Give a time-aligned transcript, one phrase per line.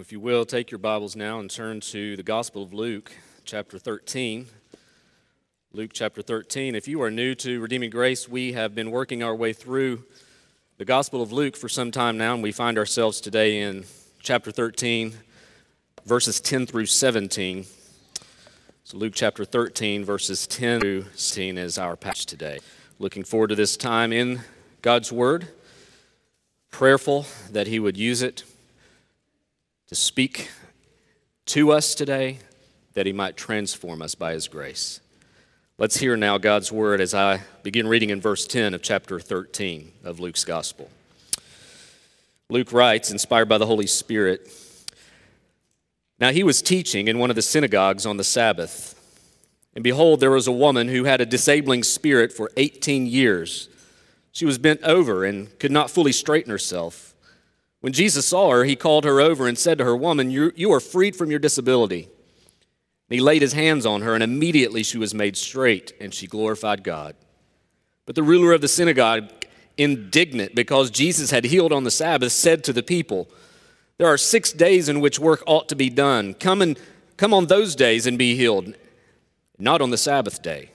[0.00, 3.12] if you will, take your Bibles now and turn to the Gospel of Luke,
[3.44, 4.46] chapter 13.
[5.74, 6.74] Luke chapter 13.
[6.74, 10.04] If you are new to Redeeming Grace, we have been working our way through
[10.78, 13.84] the Gospel of Luke for some time now, and we find ourselves today in
[14.20, 15.12] chapter 13,
[16.06, 17.66] verses 10 through 17.
[18.84, 22.58] So, Luke chapter 13, verses 10 through 16 is our passage today.
[22.98, 24.40] Looking forward to this time in
[24.80, 25.48] God's Word,
[26.70, 28.44] prayerful that He would use it
[29.90, 30.52] to speak
[31.46, 32.38] to us today,
[32.94, 35.00] that He might transform us by His grace.
[35.78, 39.90] Let's hear now God's Word as I begin reading in verse 10 of chapter 13
[40.04, 40.88] of Luke's Gospel.
[42.48, 44.48] Luke writes, inspired by the Holy Spirit,
[46.20, 48.94] Now he was teaching in one of the synagogues on the Sabbath.
[49.74, 53.68] And behold, there was a woman who had a disabling spirit for 18 years.
[54.30, 57.09] She was bent over and could not fully straighten herself.
[57.80, 60.72] When Jesus saw her, he called her over and said to her, Woman, you, you
[60.72, 62.02] are freed from your disability.
[62.04, 66.26] And he laid his hands on her, and immediately she was made straight, and she
[66.26, 67.16] glorified God.
[68.06, 69.30] But the ruler of the synagogue,
[69.78, 73.28] indignant because Jesus had healed on the Sabbath, said to the people,
[73.96, 76.34] There are six days in which work ought to be done.
[76.34, 76.78] Come, and,
[77.16, 78.74] come on those days and be healed,
[79.58, 80.70] not on the Sabbath day.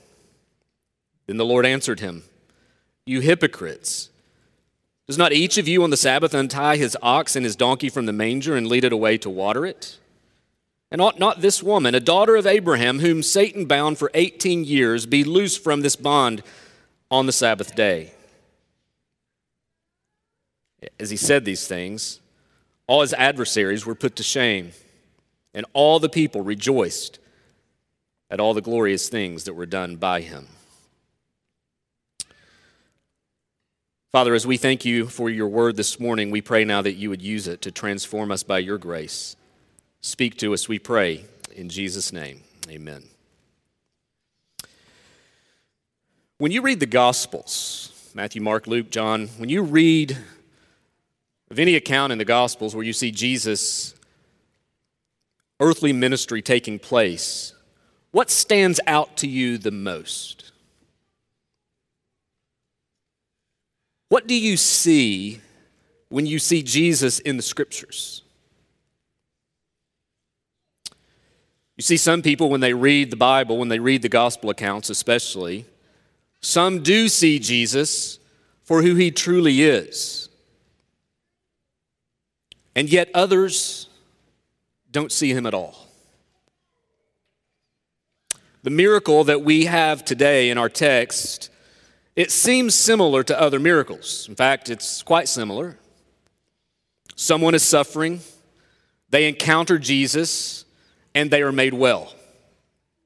[1.28, 2.24] Then the Lord answered him,
[3.06, 4.10] You hypocrites!
[5.08, 8.08] Does not each of you on the Sabbath untie his ox and his donkey from
[8.08, 10.00] the manger and lead it away to water it?
[10.92, 15.06] And ought not this woman, a daughter of Abraham, whom Satan bound for 18 years,
[15.06, 16.42] be loosed from this bond
[17.12, 18.14] on the Sabbath day?
[21.00, 22.20] As he said these things,
[22.88, 24.72] all his adversaries were put to shame,
[25.54, 27.20] and all the people rejoiced
[28.30, 30.48] at all the glorious things that were done by him.
[34.16, 37.10] Father, as we thank you for your word this morning, we pray now that you
[37.10, 39.36] would use it to transform us by your grace.
[40.00, 42.40] Speak to us, we pray, in Jesus' name.
[42.70, 43.04] Amen.
[46.38, 50.18] When you read the Gospels, Matthew, Mark, Luke, John, when you read
[51.52, 53.96] of any account in the Gospels where you see Jesus'
[55.60, 57.54] earthly ministry taking place,
[58.12, 60.54] what stands out to you the most?
[64.10, 65.42] What do you see
[66.10, 68.22] when you see Jesus in the scriptures?
[71.78, 74.90] You see, some people, when they read the Bible, when they read the gospel accounts
[74.90, 75.66] especially,
[76.40, 78.20] some do see Jesus
[78.64, 80.30] for who he truly is.
[82.76, 83.90] And yet others
[84.92, 85.88] don't see him at all.
[88.64, 91.50] The miracle that we have today in our text
[92.16, 94.28] it seems similar to other miracles.
[94.30, 95.78] In fact, it's quite similar.
[97.16, 98.22] Someone is suffering,
[99.10, 100.66] they encounter Jesus,
[101.14, 102.14] and they are made well.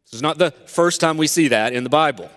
[0.06, 2.30] This is not the first time we see that in the Bible.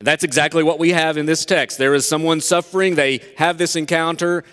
[0.00, 1.78] That's exactly what we have in this text.
[1.78, 4.44] There is someone suffering, they have this encounter,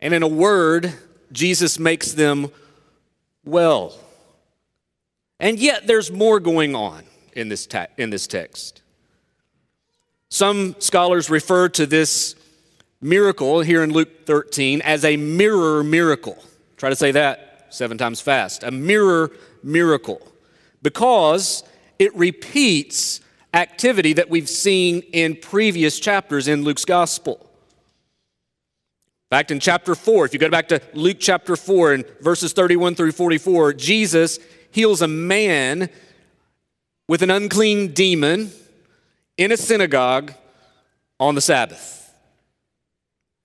[0.00, 0.92] and in a word,
[1.32, 2.50] Jesus makes them
[3.44, 3.98] well.
[5.38, 8.82] And yet, there's more going on in this, ta- in this text.
[10.28, 12.34] Some scholars refer to this
[13.00, 16.42] miracle here in Luke 13 as a mirror miracle.
[16.76, 18.62] Try to say that seven times fast.
[18.62, 19.30] A mirror
[19.62, 20.20] miracle.
[20.82, 21.62] Because
[21.98, 23.20] it repeats
[23.54, 27.38] activity that we've seen in previous chapters in Luke's gospel.
[29.30, 32.52] In fact, in chapter 4, if you go back to Luke chapter 4 and verses
[32.52, 34.38] 31 through 44, Jesus
[34.70, 35.88] heals a man
[37.08, 38.50] with an unclean demon
[39.36, 40.32] in a synagogue
[41.20, 42.14] on the Sabbath.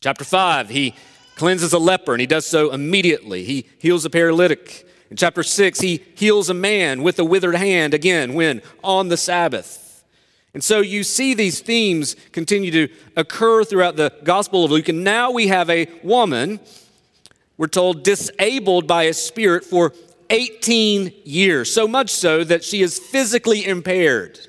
[0.01, 0.95] Chapter 5, he
[1.35, 3.43] cleanses a leper and he does so immediately.
[3.43, 4.87] He heals a paralytic.
[5.09, 8.61] In chapter 6, he heals a man with a withered hand, again, when?
[8.83, 10.03] On the Sabbath.
[10.53, 14.89] And so you see these themes continue to occur throughout the Gospel of Luke.
[14.89, 16.59] And now we have a woman,
[17.57, 19.93] we're told, disabled by a spirit for
[20.29, 24.39] 18 years, so much so that she is physically impaired.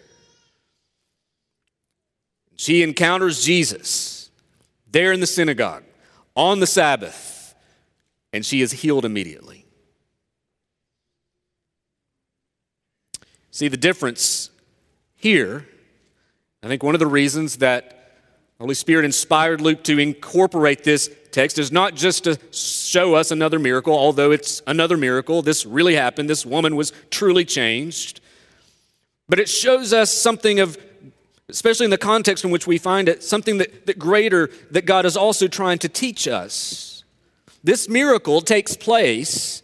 [2.62, 4.30] She encounters Jesus
[4.88, 5.82] there in the synagogue
[6.36, 7.56] on the Sabbath,
[8.32, 9.66] and she is healed immediately.
[13.50, 14.50] See the difference
[15.16, 15.66] here.
[16.62, 18.20] I think one of the reasons that
[18.60, 23.58] Holy Spirit inspired Luke to incorporate this text is not just to show us another
[23.58, 25.42] miracle, although it's another miracle.
[25.42, 26.30] This really happened.
[26.30, 28.20] This woman was truly changed.
[29.28, 30.78] But it shows us something of
[31.52, 35.04] especially in the context in which we find it, something that, that greater that God
[35.04, 37.04] is also trying to teach us.
[37.62, 39.62] This miracle takes place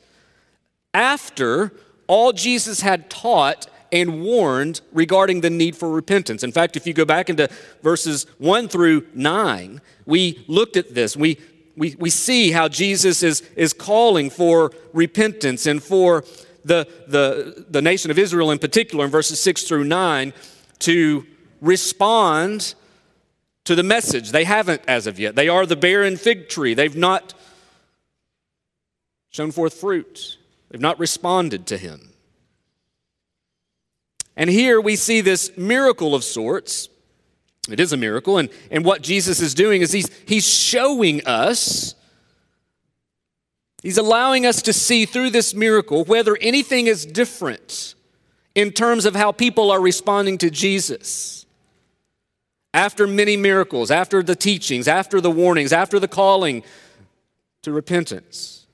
[0.92, 1.72] after
[2.06, 6.44] all Jesus had taught and warned regarding the need for repentance.
[6.44, 7.48] In fact, if you go back into
[7.82, 11.16] verses 1 through 9, we looked at this.
[11.16, 11.38] We,
[11.74, 16.24] we, we see how Jesus is, is calling for repentance and for
[16.64, 20.34] the, the, the nation of Israel in particular in verses 6 through 9
[20.80, 21.26] to
[21.60, 22.74] respond
[23.64, 24.30] to the message.
[24.30, 25.34] They haven't as of yet.
[25.34, 26.74] They are the barren fig tree.
[26.74, 27.34] They've not
[29.30, 30.38] shown forth fruit,
[30.70, 32.10] they've not responded to him.
[34.36, 36.88] And here we see this miracle of sorts.
[37.68, 38.38] It is a miracle.
[38.38, 41.94] And, and what Jesus is doing is he's, he's showing us,
[43.82, 47.94] he's allowing us to see through this miracle whether anything is different
[48.54, 51.46] in terms of how people are responding to Jesus.
[52.74, 56.62] After many miracles, after the teachings, after the warnings, after the calling
[57.62, 58.66] to repentance.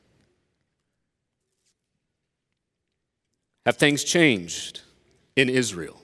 [3.64, 4.82] Have things changed?
[5.36, 6.00] in Israel.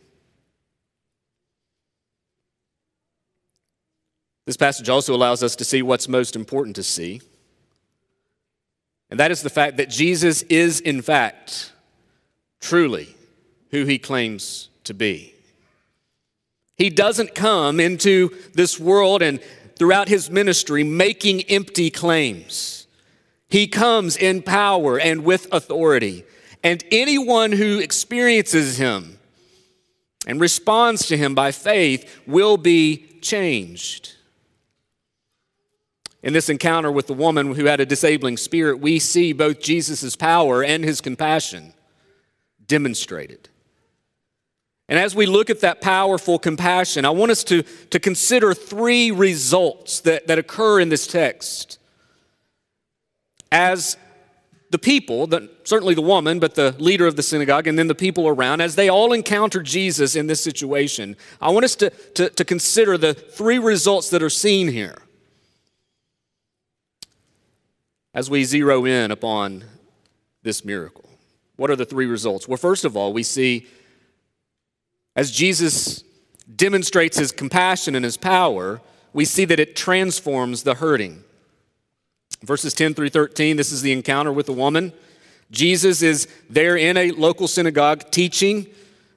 [4.47, 7.21] This passage also allows us to see what's most important to see,
[9.11, 11.73] and that is the fact that Jesus is, in fact,
[12.61, 13.15] truly
[13.71, 15.35] who he claims to be.
[16.81, 19.39] He doesn't come into this world and
[19.77, 22.87] throughout his ministry making empty claims.
[23.51, 26.25] He comes in power and with authority.
[26.65, 29.19] And anyone who experiences him
[30.27, 34.15] and responds to him by faith will be changed.
[36.23, 40.17] In this encounter with the woman who had a disabling spirit, we see both Jesus'
[40.17, 41.75] power and his compassion
[42.67, 43.50] demonstrated.
[44.91, 49.13] And as we look at that powerful compassion, I want us to, to consider three
[49.13, 51.79] results that, that occur in this text
[53.53, 53.97] as
[54.71, 57.95] the people, the, certainly the woman, but the leader of the synagogue, and then the
[57.95, 62.29] people around, as they all encounter Jesus in this situation, I want us to, to,
[62.29, 65.03] to consider the three results that are seen here
[68.13, 69.63] as we zero in upon
[70.43, 71.09] this miracle.
[71.55, 72.49] What are the three results?
[72.49, 73.69] Well, first of all, we see
[75.17, 76.05] as Jesus
[76.55, 78.81] demonstrates his compassion and his power,
[79.13, 81.25] we see that it transforms the hurting.
[82.43, 84.93] Verses 10 through 13, this is the encounter with the woman.
[85.51, 88.67] Jesus is there in a local synagogue teaching,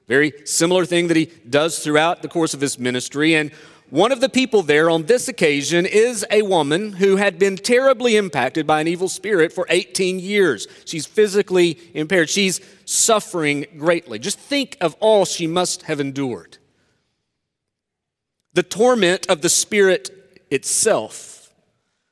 [0.08, 3.34] very similar thing that he does throughout the course of his ministry.
[3.34, 3.50] And
[3.90, 8.16] one of the people there on this occasion is a woman who had been terribly
[8.16, 10.66] impacted by an evil spirit for 18 years.
[10.84, 14.18] She's physically impaired, she's suffering greatly.
[14.18, 16.58] Just think of all she must have endured.
[18.54, 21.34] The torment of the spirit itself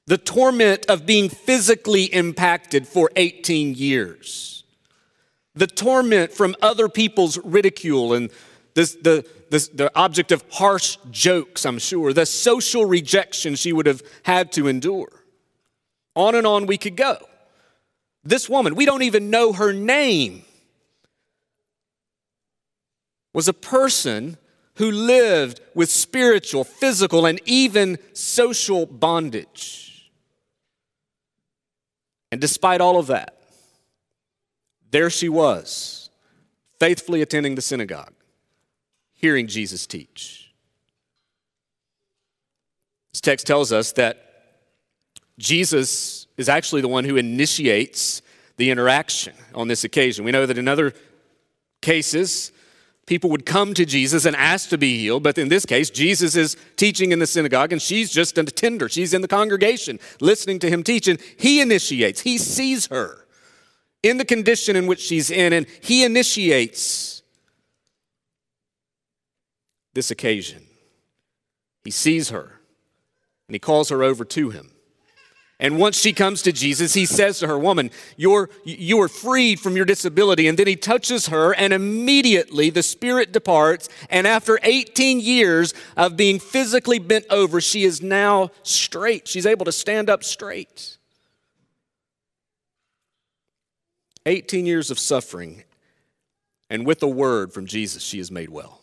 [0.07, 4.65] the torment of being physically impacted for 18 years,
[5.55, 8.31] the torment from other people's ridicule and
[8.75, 13.85] this, the, this, the object of harsh jokes, I'm sure, the social rejection she would
[13.85, 15.11] have had to endure.
[16.17, 17.19] On and on we could go.
[18.25, 20.47] This woman, we don't even know her name,
[23.35, 24.39] was a person
[24.77, 30.11] who lived with spiritual, physical, and even social bondage.
[32.31, 33.37] And despite all of that,
[34.91, 36.09] there she was,
[36.81, 38.15] faithfully attending the synagogue,
[39.23, 40.53] hearing Jesus teach.
[43.13, 44.19] This text tells us that
[45.39, 48.21] Jesus is actually the one who initiates
[48.57, 50.25] the interaction on this occasion.
[50.25, 50.93] We know that in other
[51.81, 52.53] cases,
[53.07, 55.23] people would come to Jesus and ask to be healed.
[55.23, 58.89] But in this case, Jesus is teaching in the synagogue and she's just an attender.
[58.89, 61.07] She's in the congregation listening to him teach.
[61.09, 63.27] And he initiates, he sees her
[64.03, 67.12] in the condition in which she's in, and he initiates
[69.95, 70.67] this occasion.
[71.85, 72.61] He sees her
[73.49, 74.71] and he calls her over to him.
[75.63, 79.61] And once she comes to Jesus, he says to her, Woman, you're, you are freed
[79.61, 80.49] from your disability.
[80.49, 83.89] And then he touches her, and immediately the spirit departs.
[84.11, 89.29] And after 18 years of being physically bent over, she is now straight.
[89.29, 90.97] She's able to stand up straight.
[94.27, 95.63] 18 years of suffering,
[96.71, 98.82] and with a word from Jesus, she is made well.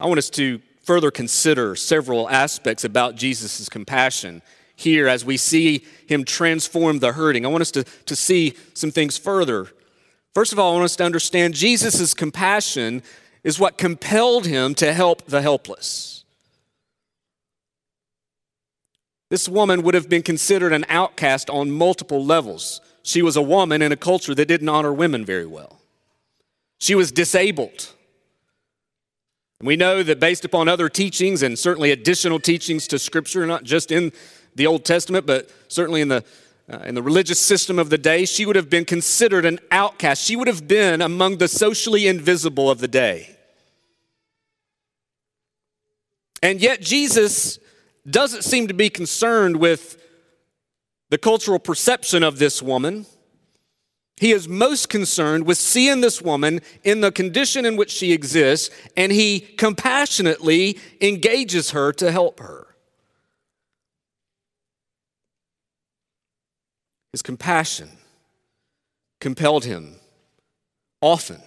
[0.00, 4.42] I want us to further consider several aspects about Jesus' compassion
[4.76, 7.44] here as we see him transform the hurting.
[7.44, 9.66] I want us to, to see some things further.
[10.34, 13.02] First of all, I want us to understand Jesus' compassion
[13.42, 16.24] is what compelled him to help the helpless.
[19.30, 22.80] This woman would have been considered an outcast on multiple levels.
[23.02, 25.80] She was a woman in a culture that didn't honor women very well.
[26.78, 27.94] She was disabled.
[29.60, 33.90] We know that based upon other teachings and certainly additional teachings to Scripture, not just
[33.90, 34.12] in
[34.54, 36.24] the Old Testament, but certainly in the,
[36.72, 40.22] uh, in the religious system of the day, she would have been considered an outcast.
[40.22, 43.36] She would have been among the socially invisible of the day.
[46.40, 47.58] And yet, Jesus
[48.08, 50.00] doesn't seem to be concerned with
[51.10, 53.06] the cultural perception of this woman.
[54.20, 58.74] He is most concerned with seeing this woman in the condition in which she exists,
[58.96, 62.66] and he compassionately engages her to help her.
[67.12, 67.90] His compassion
[69.20, 69.96] compelled him
[71.00, 71.40] often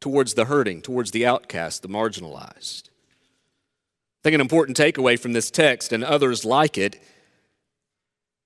[0.00, 2.88] towards the hurting, towards the outcast, the marginalized.
[2.88, 7.02] I think an important takeaway from this text and others like it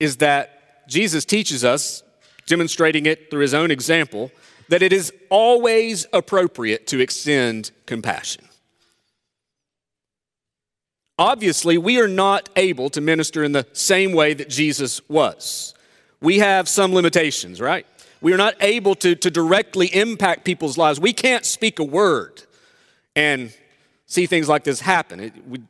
[0.00, 2.03] is that Jesus teaches us
[2.49, 4.33] demonstrating it through his own example,
[4.69, 8.45] that it is always appropriate to extend compassion.
[11.19, 15.75] Obviously, we are not able to minister in the same way that Jesus was.
[16.21, 17.87] We have some limitations, right?
[18.21, 21.00] We are not able to, to directly impact people's lives.
[21.00, 22.43] We can't speak a word
[23.17, 23.57] and
[24.07, 25.21] see things like this happen.
[25.21, 25.61] It, we,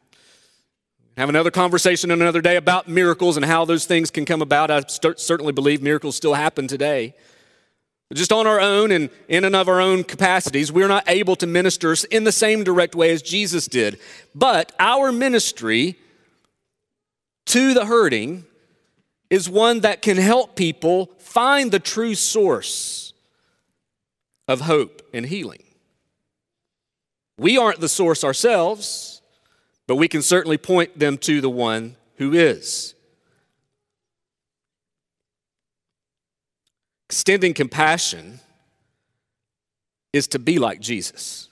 [1.19, 4.71] have another conversation on another day about miracles and how those things can come about.
[4.71, 7.13] I st- certainly believe miracles still happen today.
[8.09, 11.35] But just on our own and in and of our own capacities, we're not able
[11.35, 13.99] to minister in the same direct way as Jesus did.
[14.33, 15.97] But our ministry
[17.47, 18.45] to the hurting
[19.29, 23.13] is one that can help people find the true source
[24.47, 25.65] of hope and healing.
[27.39, 29.18] We aren't the source ourselves
[29.89, 32.95] but we can certainly point them to the one who is.
[37.09, 38.39] Extending compassion
[40.13, 41.49] is to be like Jesus.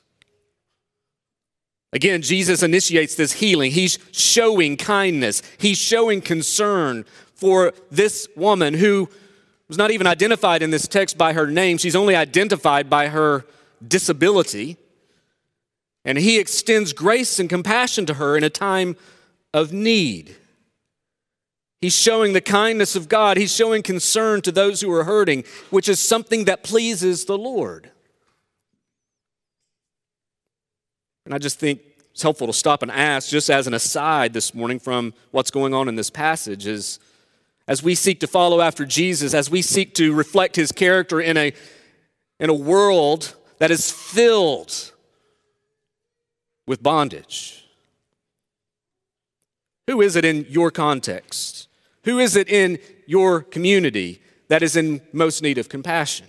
[1.94, 3.72] Again, Jesus initiates this healing.
[3.72, 9.08] He's showing kindness, he's showing concern for this woman who
[9.66, 11.78] was not even identified in this text by her name.
[11.78, 13.46] She's only identified by her
[13.86, 14.76] disability.
[16.06, 18.96] And he extends grace and compassion to her in a time
[19.52, 20.36] of need.
[21.80, 23.36] He's showing the kindness of God.
[23.36, 27.90] He's showing concern to those who are hurting, which is something that pleases the Lord.
[31.24, 31.80] And I just think
[32.12, 35.74] it's helpful to stop and ask, just as an aside this morning from what's going
[35.74, 37.00] on in this passage, is
[37.66, 41.36] as we seek to follow after Jesus, as we seek to reflect his character in
[41.36, 41.52] a,
[42.38, 44.92] in a world that is filled
[46.66, 47.64] with bondage?
[49.86, 51.68] Who is it in your context?
[52.04, 56.26] Who is it in your community that is in most need of compassion?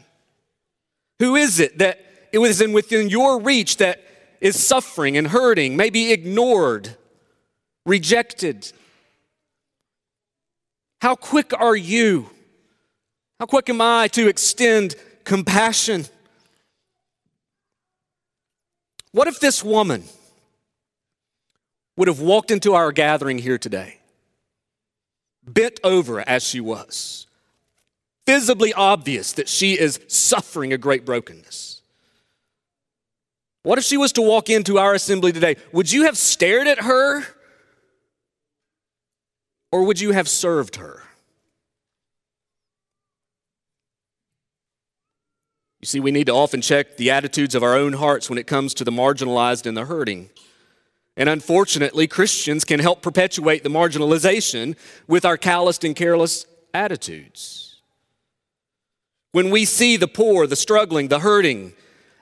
[1.20, 2.00] Who is it that
[2.32, 4.04] it was in within your reach that
[4.40, 6.96] is suffering and hurting, maybe ignored,
[7.86, 8.72] rejected?
[11.02, 12.30] How quick are you?
[13.40, 16.06] How quick am I to extend compassion?
[19.12, 20.04] What if this woman
[21.98, 24.00] would have walked into our gathering here today,
[25.46, 27.28] bent over as she was,
[28.26, 31.82] visibly obvious that she is suffering a great brokenness.
[33.64, 35.58] What if she was to walk into our assembly today?
[35.74, 37.24] Would you have stared at her
[39.74, 41.04] or would you have served her?
[45.82, 48.48] You see, we need to often check the attitudes of our own hearts when it
[48.48, 50.30] comes to the marginalized and the hurting.
[51.18, 56.46] And unfortunately, Christians can help perpetuate the marginalization with our calloused and careless
[56.76, 57.82] attitudes.
[59.32, 61.74] When we see the poor, the struggling, the hurting,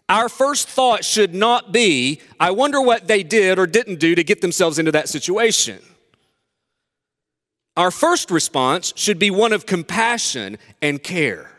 [0.07, 4.23] our first thought should not be, I wonder what they did or didn't do to
[4.23, 5.79] get themselves into that situation.
[7.75, 11.51] Our first response should be one of compassion and care,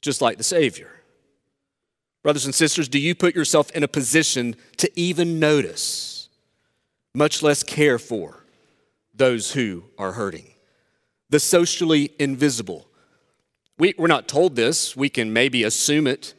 [0.00, 0.99] just like the Savior.
[2.22, 6.28] Brothers and sisters, do you put yourself in a position to even notice,
[7.14, 8.44] much less care for,
[9.14, 10.50] those who are hurting?
[11.30, 12.86] The socially invisible.
[13.78, 16.34] We, we're not told this, we can maybe assume it.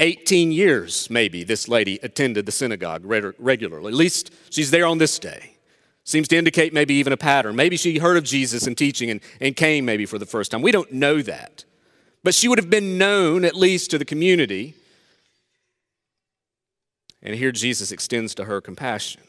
[0.00, 3.88] 18 years, maybe, this lady attended the synagogue regularly.
[3.88, 5.52] At least she's there on this day.
[6.04, 7.54] Seems to indicate maybe even a pattern.
[7.54, 10.60] Maybe she heard of Jesus and teaching and, and came maybe for the first time.
[10.60, 11.64] We don't know that.
[12.24, 14.74] But she would have been known, at least to the community,
[17.22, 19.22] and here Jesus extends to her compassion.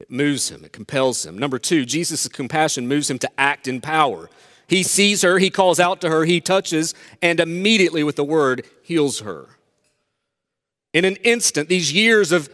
[0.00, 1.38] It moves him, it compels him.
[1.38, 4.28] Number two, Jesus' compassion moves him to act in power.
[4.66, 8.66] He sees her, he calls out to her, he touches, and immediately with the word
[8.82, 9.46] heals her.
[10.92, 12.50] In an instant, these years of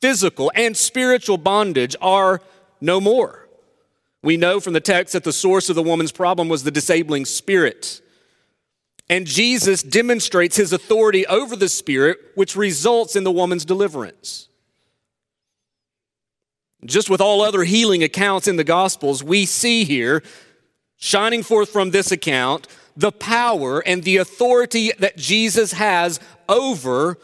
[0.00, 2.40] physical and spiritual bondage are
[2.80, 3.48] no more.
[4.22, 7.26] We know from the text that the source of the woman's problem was the disabling
[7.26, 8.00] spirit.
[9.10, 14.48] And Jesus demonstrates his authority over the spirit, which results in the woman's deliverance.
[16.84, 20.22] Just with all other healing accounts in the Gospels, we see here,
[20.96, 27.18] shining forth from this account, the power and the authority that Jesus has over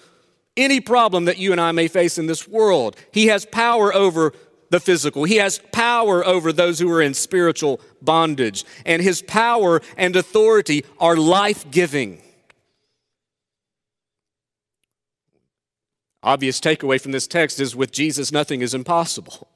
[0.57, 2.97] any problem that you and I may face in this world.
[3.13, 4.33] He has power over
[4.71, 5.25] the physical.
[5.25, 8.65] He has power over those who are in spiritual bondage.
[8.87, 12.23] And his power and authority are life giving.
[16.23, 19.49] Obvious takeaway from this text is with Jesus, nothing is impossible.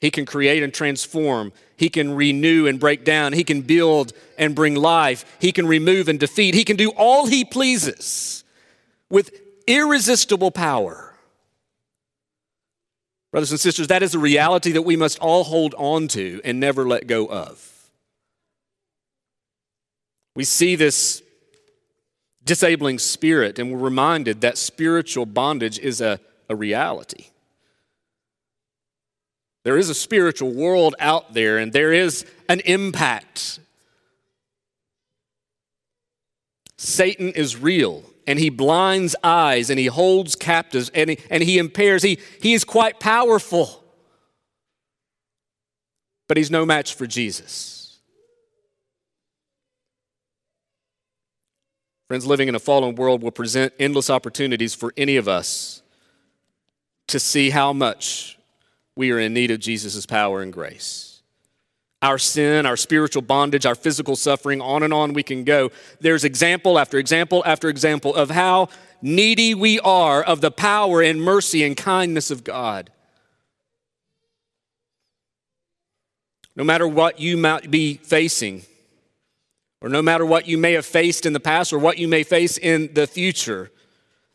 [0.00, 1.52] He can create and transform.
[1.76, 3.34] He can renew and break down.
[3.34, 5.24] He can build and bring life.
[5.38, 6.54] He can remove and defeat.
[6.54, 8.44] He can do all he pleases
[9.10, 9.30] with
[9.66, 11.09] irresistible power.
[13.30, 16.58] Brothers and sisters, that is a reality that we must all hold on to and
[16.58, 17.66] never let go of.
[20.34, 21.22] We see this
[22.44, 26.18] disabling spirit, and we're reminded that spiritual bondage is a,
[26.48, 27.26] a reality.
[29.62, 33.60] There is a spiritual world out there, and there is an impact.
[36.78, 41.58] Satan is real and he blinds eyes and he holds captives and he, and he
[41.58, 42.02] impairs.
[42.02, 43.84] He, he is quite powerful,
[46.28, 47.98] but he's no match for Jesus.
[52.08, 55.82] Friends, living in a fallen world will present endless opportunities for any of us
[57.06, 58.38] to see how much
[58.96, 61.09] we are in need of Jesus' power and grace
[62.02, 65.70] our sin, our spiritual bondage, our physical suffering, on and on we can go.
[66.00, 68.68] There's example after example after example of how
[69.02, 72.90] needy we are of the power and mercy and kindness of God.
[76.56, 78.62] No matter what you might be facing,
[79.82, 82.22] or no matter what you may have faced in the past or what you may
[82.22, 83.70] face in the future,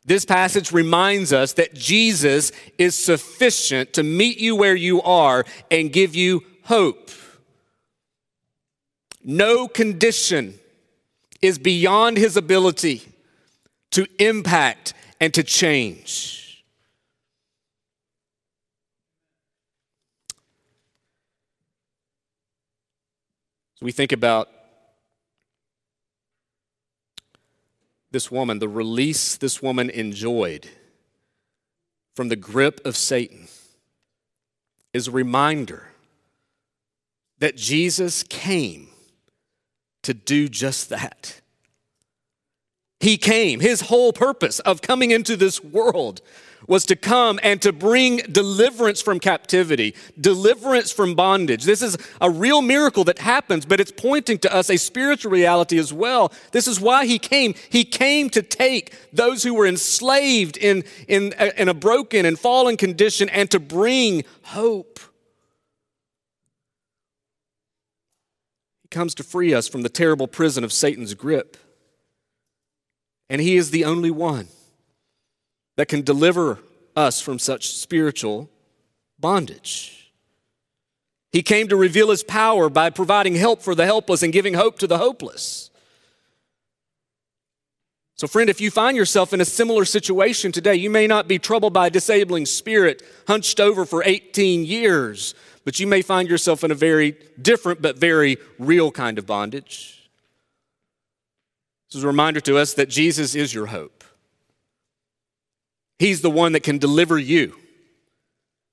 [0.05, 5.91] this passage reminds us that Jesus is sufficient to meet you where you are and
[5.91, 7.09] give you hope.
[9.27, 10.59] No condition
[11.41, 13.01] is beyond his ability
[13.89, 16.63] to impact and to change.
[23.73, 24.47] So we think about
[28.11, 30.69] this woman, the release this woman enjoyed
[32.13, 33.47] from the grip of Satan
[34.93, 35.87] is a reminder
[37.39, 38.89] that Jesus came
[40.05, 41.41] to do just that.
[42.99, 43.59] He came.
[43.59, 46.21] His whole purpose of coming into this world
[46.67, 51.63] was to come and to bring deliverance from captivity, deliverance from bondage.
[51.63, 55.77] This is a real miracle that happens, but it's pointing to us a spiritual reality
[55.77, 56.33] as well.
[56.51, 57.53] This is why he came.
[57.69, 62.77] He came to take those who were enslaved in, in, in a broken and fallen
[62.77, 64.99] condition and to bring hope.
[68.89, 71.57] Comes to free us from the terrible prison of Satan's grip.
[73.29, 74.47] And He is the only one
[75.77, 76.59] that can deliver
[76.95, 78.49] us from such spiritual
[79.19, 80.13] bondage.
[81.31, 84.79] He came to reveal His power by providing help for the helpless and giving hope
[84.79, 85.69] to the hopeless.
[88.17, 91.37] So, friend, if you find yourself in a similar situation today, you may not be
[91.37, 96.63] troubled by a disabling spirit hunched over for 18 years, but you may find yourself
[96.63, 100.09] in a very different but very real kind of bondage.
[101.89, 104.03] This is a reminder to us that Jesus is your hope.
[105.99, 107.55] He's the one that can deliver you.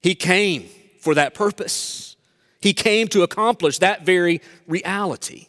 [0.02, 0.68] He came
[1.00, 2.16] for that purpose,
[2.60, 5.48] He came to accomplish that very reality.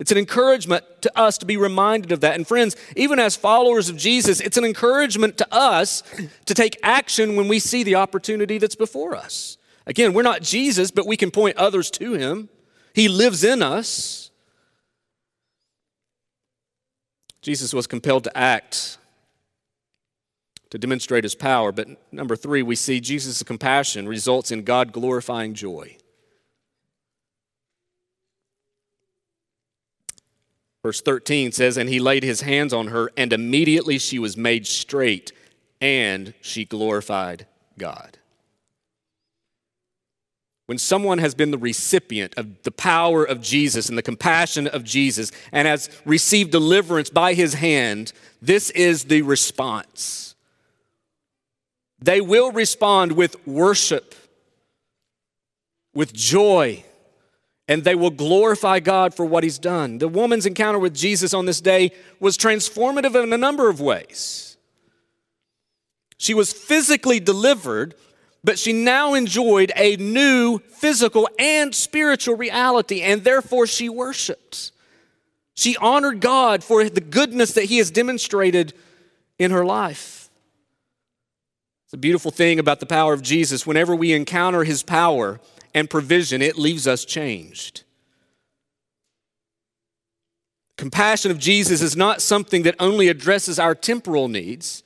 [0.00, 2.34] It's an encouragement to us to be reminded of that.
[2.34, 6.02] And friends, even as followers of Jesus, it's an encouragement to us
[6.46, 9.56] to take action when we see the opportunity that's before us.
[9.86, 12.48] Again, we're not Jesus, but we can point others to him.
[12.94, 14.30] He lives in us.
[17.42, 18.96] Jesus was compelled to act
[20.70, 21.70] to demonstrate his power.
[21.70, 25.98] But number three, we see Jesus' compassion results in God glorifying joy.
[30.82, 34.66] Verse 13 says, And he laid his hands on her, and immediately she was made
[34.66, 35.30] straight,
[35.80, 37.46] and she glorified
[37.78, 38.18] God.
[40.66, 44.82] When someone has been the recipient of the power of Jesus and the compassion of
[44.82, 50.34] Jesus and has received deliverance by his hand, this is the response.
[52.00, 54.14] They will respond with worship,
[55.94, 56.84] with joy,
[57.68, 59.98] and they will glorify God for what he's done.
[59.98, 64.56] The woman's encounter with Jesus on this day was transformative in a number of ways.
[66.18, 67.94] She was physically delivered
[68.44, 74.70] but she now enjoyed a new physical and spiritual reality, and therefore she worshiped.
[75.54, 78.74] She honored God for the goodness that He has demonstrated
[79.38, 80.28] in her life.
[81.86, 83.66] It's a beautiful thing about the power of Jesus.
[83.66, 85.40] Whenever we encounter His power
[85.72, 87.84] and provision, it leaves us changed.
[90.76, 94.82] Compassion of Jesus is not something that only addresses our temporal needs,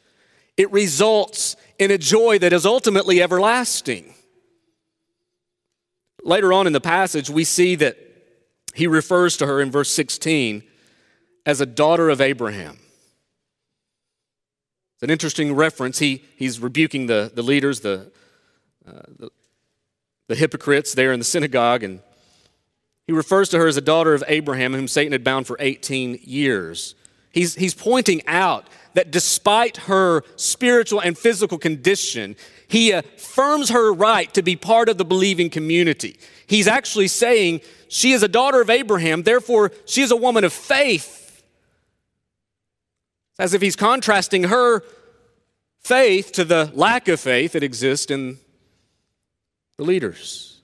[0.56, 4.14] it results in a joy that is ultimately everlasting.
[6.22, 7.96] Later on in the passage, we see that
[8.74, 10.62] he refers to her in verse 16
[11.46, 12.78] as a daughter of Abraham.
[14.94, 16.00] It's an interesting reference.
[16.00, 18.10] He, he's rebuking the, the leaders, the,
[18.86, 19.30] uh, the,
[20.26, 22.00] the hypocrites there in the synagogue, and
[23.06, 26.18] he refers to her as a daughter of Abraham, whom Satan had bound for 18
[26.22, 26.94] years.
[27.30, 28.66] He's, he's pointing out
[28.98, 32.34] that despite her spiritual and physical condition,
[32.66, 36.18] he affirms her right to be part of the believing community.
[36.48, 40.52] He's actually saying she is a daughter of Abraham, therefore, she is a woman of
[40.52, 41.44] faith.
[43.38, 44.82] As if he's contrasting her
[45.78, 48.38] faith to the lack of faith that exists in
[49.76, 50.60] the leaders.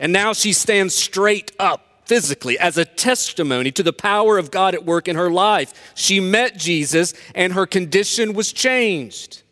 [0.00, 4.74] And now she stands straight up physically as a testimony to the power of God
[4.74, 5.92] at work in her life.
[5.94, 9.44] She met Jesus and her condition was changed.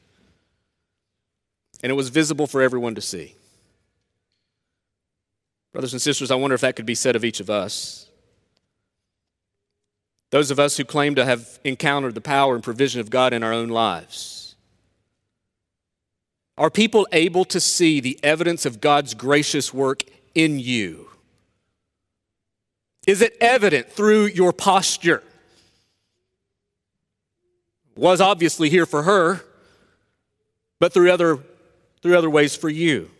[1.85, 3.37] And it was visible for everyone to see.
[5.73, 8.09] Brothers and sisters, I wonder if that could be said of each of us.
[10.31, 13.44] Those of us who claim to have encountered the power and provision of God in
[13.44, 14.57] our own lives.
[16.57, 20.03] Are people able to see the evidence of God's gracious work
[20.35, 21.09] in you?
[23.09, 25.23] Is it evident through your posture?
[27.97, 29.40] Was obviously here for her,
[30.79, 31.38] but through other,
[32.03, 33.11] through other ways for you.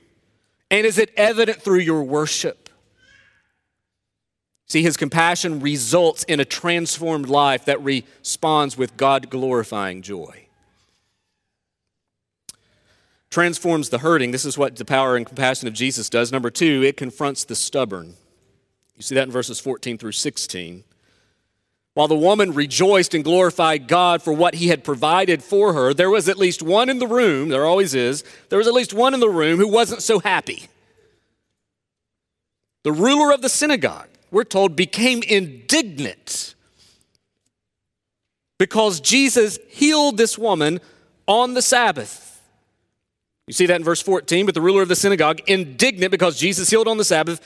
[0.71, 2.69] And is it evident through your worship?
[4.67, 10.49] See, his compassion results in a transformed life that responds with God glorifying joy.
[13.31, 14.33] Transforms the hurting.
[14.33, 16.31] This is what the power and compassion of Jesus does.
[16.31, 18.17] Number two, it confronts the stubborn.
[18.99, 20.85] You see that in verses 14 through 16.
[21.95, 26.11] While the woman rejoiced and glorified God for what he had provided for her, there
[26.11, 29.15] was at least one in the room, there always is, there was at least one
[29.15, 30.69] in the room who wasn't so happy.
[32.85, 36.55] The ruler of the synagogue, we're told, became indignant
[38.59, 40.81] because Jesus healed this woman
[41.27, 42.41] on the Sabbath.
[43.47, 46.69] You see that in verse 14, but the ruler of the synagogue, indignant because Jesus
[46.69, 47.41] healed on the Sabbath,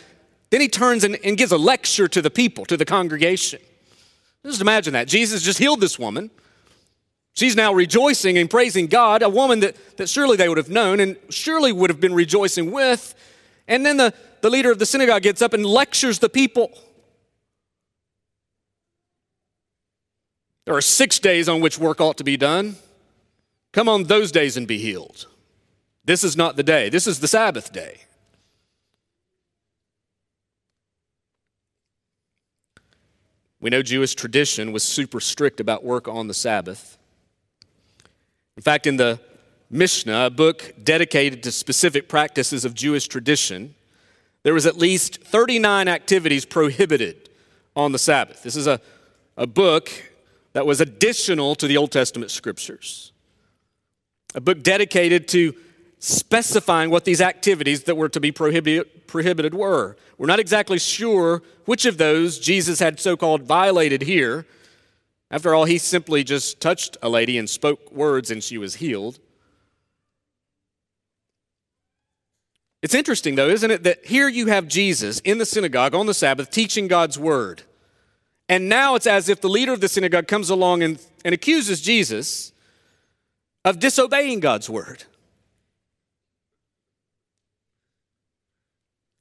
[0.53, 3.59] then he turns and, and gives a lecture to the people, to the congregation.
[4.45, 5.09] Just imagine that.
[5.09, 6.31] Jesus just healed this woman.
[7.33, 11.01] She's now rejoicing and praising God, a woman that, that surely they would have known
[11.01, 13.15] and surely would have been rejoicing with.
[13.67, 14.13] And then the,
[14.43, 16.79] the leader of the synagogue gets up and lectures the people.
[20.67, 22.77] There are six days on which work ought to be done.
[23.73, 25.29] Come on those days and be healed.
[26.05, 28.03] This is not the day, this is the Sabbath day.
[33.63, 36.99] We know Jewish tradition was super strict about work on the Sabbath.
[38.57, 39.21] In fact, in the
[39.71, 43.77] Mishnah, a book dedicated to specific practices of Jewish tradition,
[44.43, 47.29] there was at least 39 activities prohibited
[47.77, 48.43] on the Sabbath.
[48.43, 48.81] This is a,
[49.37, 49.91] a book
[50.55, 53.13] that was additional to the Old Testament scriptures,
[54.35, 55.55] a book dedicated to
[56.01, 59.97] specifying what these activities that were to be prohibited, prohibited were.
[60.23, 64.47] We're not exactly sure which of those Jesus had so called violated here.
[65.33, 69.19] After all, he simply just touched a lady and spoke words and she was healed.
[72.83, 76.15] It's interesting, though, isn't it, that here you have Jesus in the synagogue on the
[76.15, 77.65] Sabbath teaching God's word.
[78.49, 81.81] And now it's as if the leader of the synagogue comes along and, and accuses
[81.81, 82.53] Jesus
[83.65, 85.03] of disobeying God's word.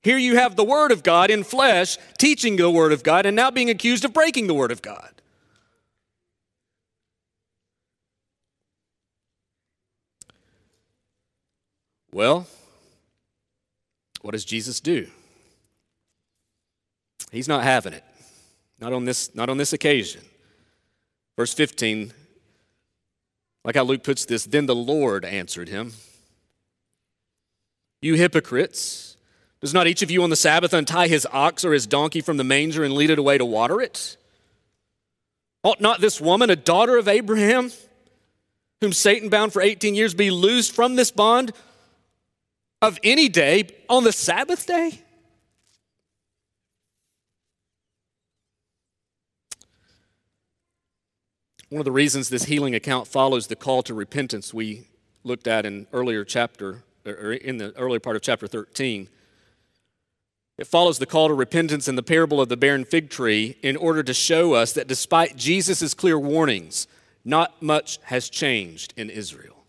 [0.03, 3.35] Here you have the Word of God in flesh teaching the Word of God and
[3.35, 5.09] now being accused of breaking the Word of God.
[12.11, 12.47] Well,
[14.21, 15.07] What does Jesus do?
[17.31, 18.03] He's not having it.
[18.79, 20.21] Not on this, not on this occasion.
[21.37, 22.13] Verse 15,
[23.63, 25.93] like how Luke puts this, then the Lord answered him.
[28.01, 29.10] You hypocrites,
[29.61, 32.37] does not each of you on the Sabbath untie his ox or his donkey from
[32.37, 34.17] the manger and lead it away to water it?
[35.63, 37.71] Ought not this woman, a daughter of Abraham,
[38.81, 41.51] whom Satan bound for 18 years, be loosed from this bond
[42.81, 44.99] of any day on the Sabbath day?
[51.69, 54.87] One of the reasons this healing account follows the call to repentance we
[55.23, 59.07] looked at in earlier chapter or in the earlier part of chapter 13.
[60.61, 63.75] It follows the call to repentance in the parable of the barren fig tree in
[63.75, 66.85] order to show us that despite Jesus' clear warnings,
[67.25, 69.65] not much has changed in Israel.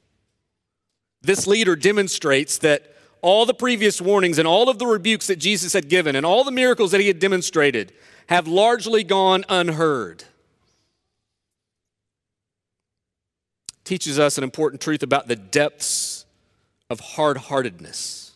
[1.22, 5.72] This leader demonstrates that all the previous warnings and all of the rebukes that Jesus
[5.72, 7.94] had given and all the miracles that he had demonstrated
[8.26, 10.24] have largely gone unheard.
[13.84, 16.26] teaches us an important truth about the depths
[16.90, 18.31] of hard heartedness.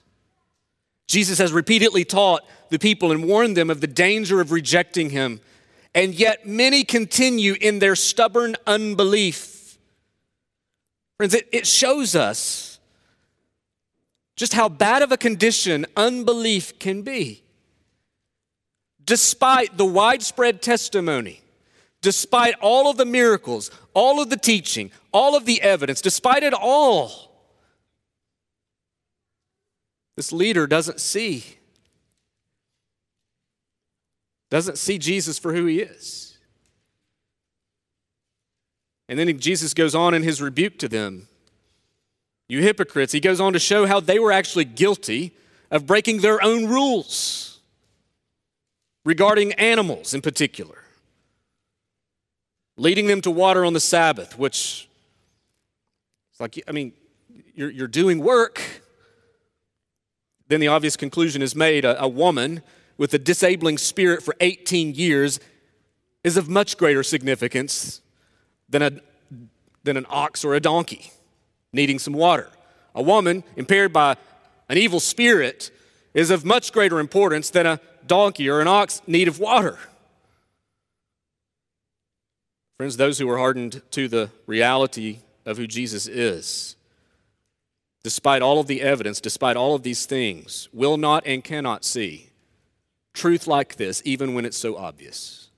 [1.07, 5.41] Jesus has repeatedly taught the people and warned them of the danger of rejecting him,
[5.95, 9.79] and yet many continue in their stubborn unbelief.
[11.17, 12.79] Friends, it, it shows us
[14.35, 17.43] just how bad of a condition unbelief can be.
[19.05, 21.43] Despite the widespread testimony
[22.07, 26.55] despite all of the miracles, all of the teaching, all of the evidence, despite it
[26.55, 27.26] all,
[30.17, 31.45] this leader doesn't see
[34.49, 36.39] doesn't see Jesus for who he is.
[39.09, 41.27] And then Jesus goes on in his rebuke to them.
[42.49, 45.33] You hypocrites, he goes on to show how they were actually guilty
[45.69, 47.59] of breaking their own rules
[49.05, 50.87] regarding animals in particular
[52.77, 54.89] leading them to water on the Sabbath, which
[56.31, 56.93] it's like, I mean,
[57.55, 58.61] you're, you're doing work.
[60.49, 62.63] Then the obvious conclusion is made a, a woman
[62.99, 65.41] with a disabling spirit for 18 years
[66.25, 68.01] is of much greater significance
[68.69, 68.91] than, a,
[69.85, 71.11] than an ox or a donkey
[71.73, 72.49] needing some water.
[72.95, 74.17] A woman impaired by
[74.69, 75.71] an evil spirit
[76.15, 79.79] is of much greater importance than a donkey or an ox need of water.
[82.79, 86.76] Friends, those who are hardened to the reality of who Jesus is,
[88.07, 92.31] despite all of the evidence, despite all of these things, will not and cannot see
[93.13, 95.49] truth like this, even when it's so obvious.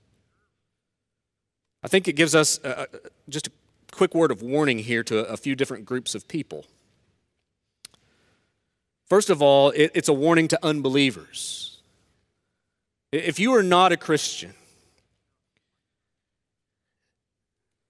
[1.83, 2.87] I think it gives us a,
[3.29, 3.51] just a
[3.91, 6.65] quick word of warning here to a, a few different groups of people.
[9.05, 11.77] First of all, it, it's a warning to unbelievers.
[13.11, 14.55] If you are not a Christian,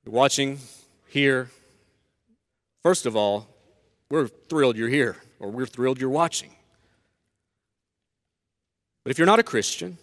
[0.03, 0.59] You're watching
[1.07, 1.49] here.
[2.81, 3.48] First of all,
[4.09, 6.51] we're thrilled you're here, or we're thrilled you're watching.
[9.03, 9.97] But if you're not a Christian,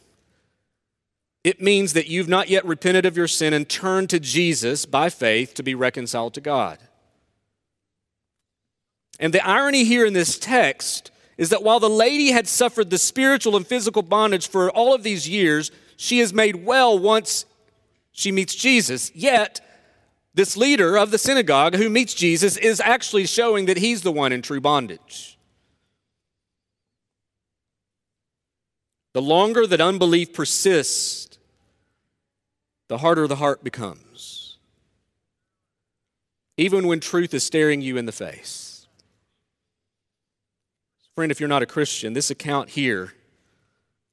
[1.45, 5.11] it means that you've not yet repented of your sin and turned to Jesus by
[5.11, 6.79] faith to be reconciled to God.
[9.21, 12.99] And the irony here in this text is that while the lady had suffered the
[12.99, 17.47] spiritual and physical bondage for all of these years, she is made well once
[18.13, 19.15] she meets Jesus.
[19.15, 19.61] Yet,
[20.37, 24.33] this leader of the synagogue who meets Jesus is actually showing that he's the one
[24.33, 25.39] in true bondage.
[29.15, 31.39] The longer that unbelief persists,
[32.89, 34.59] the harder the heart becomes.
[36.59, 38.87] Even when truth is staring you in the face.
[41.15, 43.15] Friend, if you're not a Christian, this account here,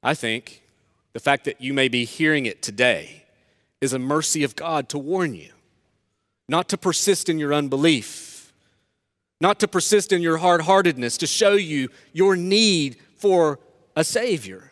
[0.02, 0.64] I think,
[1.12, 3.26] the fact that you may be hearing it today,
[3.82, 5.53] is a mercy of God to warn you
[6.48, 8.54] not to persist in your unbelief,
[9.40, 13.60] not to persist in your hard heartedness, to show you your need for
[13.96, 14.72] a Savior.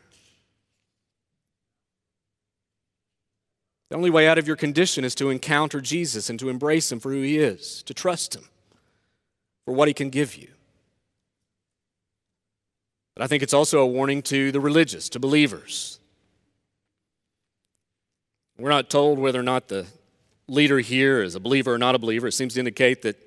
[3.90, 7.00] The only way out of your condition is to encounter Jesus and to embrace Him
[7.00, 8.44] for who He is, to trust Him
[9.66, 10.48] for what He can give you.
[13.16, 16.00] But I think it's also a warning to the religious, to believers.
[18.58, 19.86] We're not told whether or not the
[20.52, 22.28] leader here is a believer or not a believer.
[22.28, 23.18] It seems to indicate that,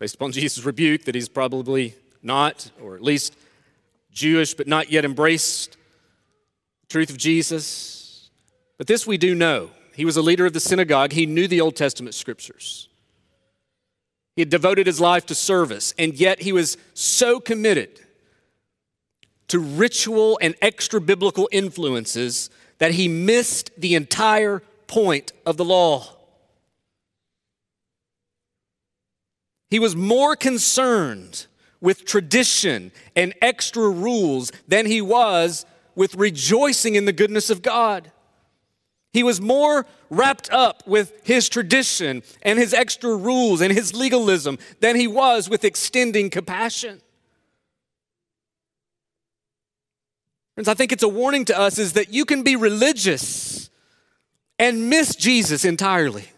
[0.00, 3.36] based upon Jesus' rebuke, that he's probably not, or at least
[4.10, 5.76] Jewish, but not yet embraced
[6.82, 8.30] the truth of Jesus.
[8.78, 9.70] But this we do know.
[9.94, 12.88] He was a leader of the synagogue, he knew the Old Testament scriptures.
[14.34, 18.00] He had devoted his life to service, and yet he was so committed
[19.46, 26.08] to ritual and extra biblical influences that he missed the entire point of the law.
[29.70, 31.46] He was more concerned
[31.80, 38.10] with tradition and extra rules than he was with rejoicing in the goodness of God.
[39.12, 44.58] He was more wrapped up with his tradition and his extra rules and his legalism
[44.80, 47.00] than he was with extending compassion.
[50.54, 53.70] Friends, I think it's a warning to us is that you can be religious
[54.58, 56.28] and miss Jesus entirely.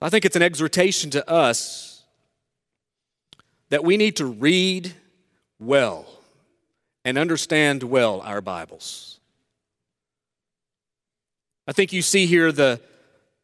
[0.00, 2.02] I think it's an exhortation to us
[3.70, 4.94] that we need to read
[5.58, 6.06] well
[7.04, 9.18] and understand well our Bibles.
[11.66, 12.80] I think you see here the,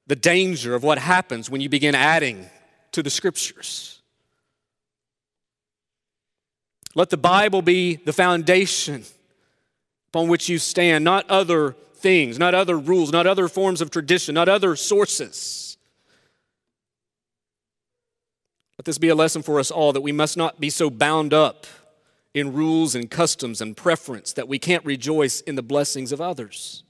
[0.06, 2.48] the danger of what happens when you begin adding
[2.92, 4.00] to the scriptures.
[6.94, 9.04] Let the Bible be the foundation
[10.08, 14.34] upon which you stand, not other things, not other rules, not other forms of tradition,
[14.34, 15.69] not other sources.
[18.80, 21.34] Let this be a lesson for us all that we must not be so bound
[21.34, 21.66] up
[22.32, 26.82] in rules and customs and preference that we can't rejoice in the blessings of others.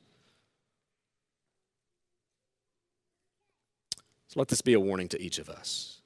[4.29, 6.01] So let this be a warning to each of us.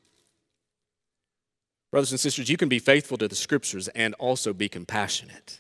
[1.91, 5.59] Brothers and sisters, you can be faithful to the scriptures and also be compassionate.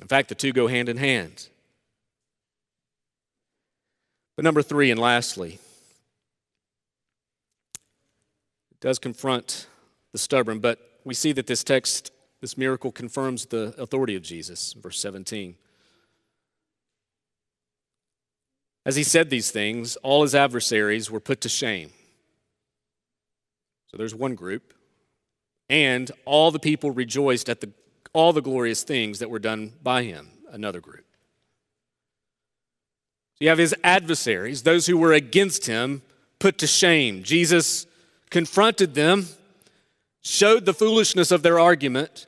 [0.00, 1.46] In fact, the two go hand in hand.
[4.34, 5.60] But number three, and lastly,
[8.71, 9.68] it does confront
[10.10, 14.74] the stubborn, but we see that this text, this miracle, confirms the authority of Jesus.
[14.74, 15.54] Verse 17.
[18.84, 21.92] As he said these things, all his adversaries were put to shame.
[23.86, 24.74] So there's one group
[25.70, 27.70] and all the people rejoiced at the,
[28.12, 31.04] all the glorious things that were done by him, another group.
[33.34, 36.02] So you have his adversaries, those who were against him,
[36.40, 37.22] put to shame.
[37.22, 37.86] Jesus
[38.32, 39.26] confronted them,
[40.22, 42.26] showed the foolishness of their argument,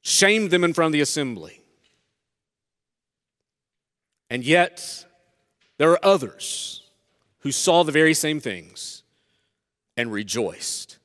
[0.00, 1.60] shamed them in front of the assembly.
[4.30, 5.04] And yet,
[5.76, 6.84] there are others
[7.40, 9.02] who saw the very same things
[9.96, 10.98] and rejoiced.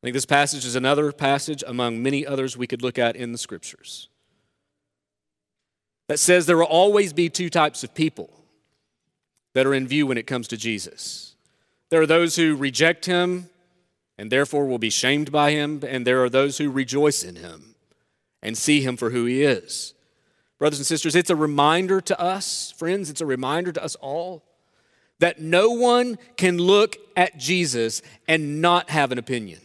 [0.00, 3.32] I think this passage is another passage among many others we could look at in
[3.32, 4.08] the scriptures
[6.08, 8.30] that says there will always be two types of people
[9.54, 11.31] that are in view when it comes to Jesus.
[11.92, 13.50] There are those who reject him
[14.16, 17.74] and therefore will be shamed by him, and there are those who rejoice in him
[18.42, 19.92] and see him for who he is.
[20.58, 24.42] Brothers and sisters, it's a reminder to us, friends, it's a reminder to us all
[25.18, 29.60] that no one can look at Jesus and not have an opinion.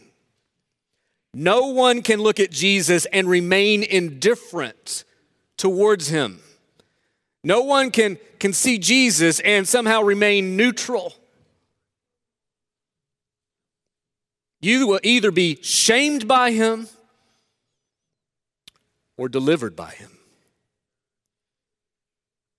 [1.32, 5.04] No one can look at Jesus and remain indifferent
[5.56, 6.40] towards him.
[7.42, 11.14] No one can, can see Jesus and somehow remain neutral.
[14.60, 16.88] You will either be shamed by him
[19.16, 20.10] or delivered by him.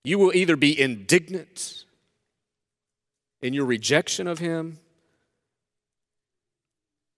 [0.04, 1.84] You will either be indignant
[3.42, 4.78] in your rejection of him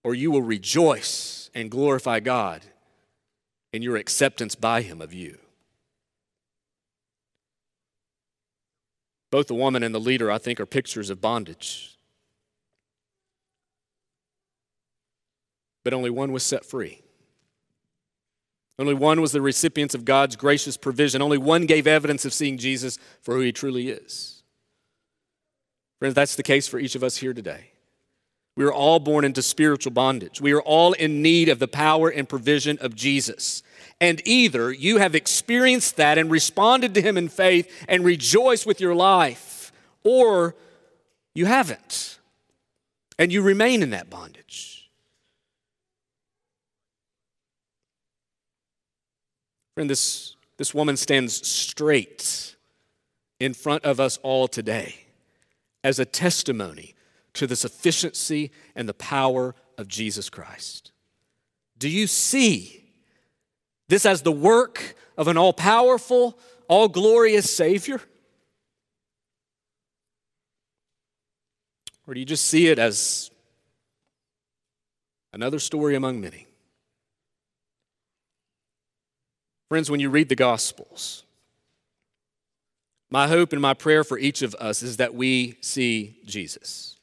[0.03, 2.61] or you will rejoice and glorify God
[3.71, 5.37] in your acceptance by Him of you.
[9.31, 11.92] Both the woman and the leader, I think, are pictures of bondage.
[15.83, 17.01] But only one was set free.
[18.79, 21.21] Only one was the recipient of God's gracious provision.
[21.21, 24.43] Only one gave evidence of seeing Jesus for who he truly is.
[25.99, 27.71] Friends, that's the case for each of us here today.
[28.55, 30.39] We are all born into spiritual bondage.
[30.39, 33.63] We are all in need of the power and provision of Jesus.
[33.99, 38.79] And either you have experienced that and responded to Him in faith and rejoice with
[38.79, 39.71] your life,
[40.03, 40.55] or
[41.33, 42.19] you haven't.
[43.17, 44.82] And you remain in that bondage.
[49.73, 52.55] Friend, this, this woman stands straight
[53.39, 54.95] in front of us all today
[55.83, 56.95] as a testimony
[57.33, 60.91] to the sufficiency and the power of Jesus Christ.
[61.77, 62.85] Do you see
[63.87, 67.99] this as the work of an all powerful, all glorious Savior?
[72.05, 73.31] Or do you just see it as
[75.33, 76.47] another story among many?
[79.73, 81.23] Friends, when you read the Gospels,
[83.09, 86.99] my hope and my prayer for each of us is that we see Jesus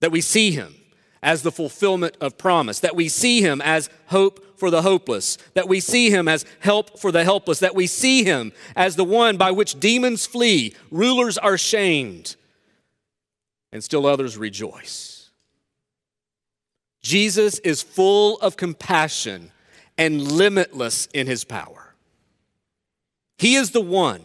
[0.00, 0.74] that we see him
[1.22, 5.66] as the fulfillment of promise, that we see him as hope for the hopeless, that
[5.66, 9.38] we see him as help for the helpless, that we see him as the one
[9.38, 12.36] by which demons flee, rulers are shamed,
[13.72, 15.30] and still others rejoice.
[17.00, 19.52] Jesus is full of compassion
[19.98, 21.94] and limitless in his power.
[23.38, 24.22] He is the one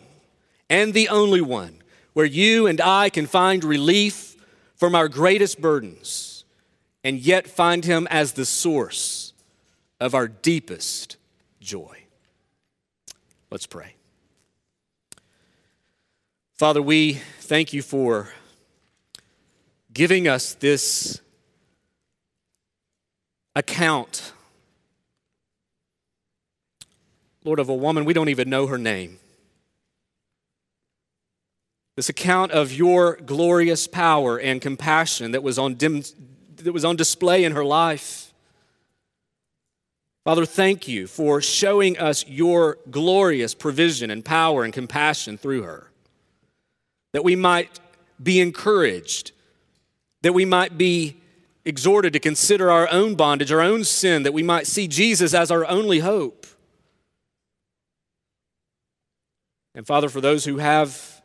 [0.70, 1.82] and the only one
[2.14, 4.36] where you and I can find relief
[4.76, 6.44] from our greatest burdens
[7.04, 9.34] and yet find him as the source
[10.00, 11.18] of our deepest
[11.60, 12.04] joy.
[13.50, 13.96] Let's pray.
[16.54, 18.30] Father, we thank you for
[19.94, 21.22] giving us this
[23.56, 24.32] account,
[27.44, 29.20] Lord, of a woman, we don't even know her name.
[31.96, 36.04] This account of your glorious power and compassion that was on, dim,
[36.58, 38.34] that was on display in her life.
[40.24, 45.92] Father, thank you for showing us your glorious provision and power and compassion through her.
[47.14, 47.80] That we might
[48.22, 49.32] be encouraged,
[50.22, 51.18] that we might be
[51.66, 55.50] exhorted to consider our own bondage, our own sin, that we might see Jesus as
[55.50, 56.46] our only hope.
[59.74, 61.22] And Father, for those who have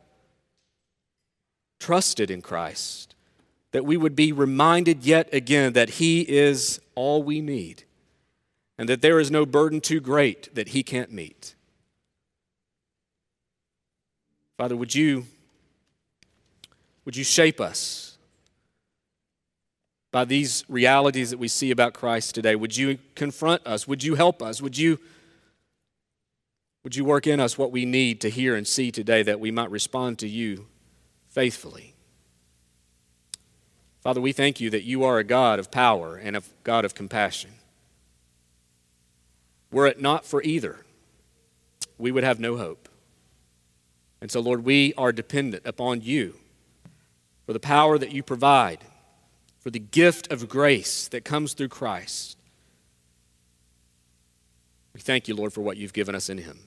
[1.79, 3.15] trusted in Christ,
[3.71, 7.83] that we would be reminded yet again that He is all we need
[8.77, 11.55] and that there is no burden too great that He can't meet.
[14.57, 15.25] Father, would you,
[17.05, 18.17] would you shape us
[20.11, 22.55] by these realities that we see about Christ today?
[22.55, 23.87] Would you confront us?
[23.87, 24.61] Would you help us?
[24.61, 24.99] Would you,
[26.87, 29.51] would you work in us what we need to hear and see today that we
[29.51, 30.67] might respond to you
[31.27, 31.93] faithfully?
[33.99, 36.95] Father, we thank you that you are a God of power and a God of
[36.95, 37.49] compassion.
[39.69, 40.85] Were it not for either,
[41.97, 42.87] we would have no hope.
[44.21, 46.37] And so, Lord, we are dependent upon you
[47.45, 48.85] for the power that you provide,
[49.59, 52.37] for the gift of grace that comes through Christ.
[54.93, 56.66] We thank you, Lord, for what you've given us in him.